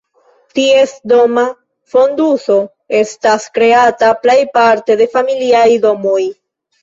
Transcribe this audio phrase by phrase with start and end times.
[0.59, 1.41] Ties doma
[1.95, 2.55] fonduso
[3.01, 6.19] estas kreata plejparte de familiaj domoj.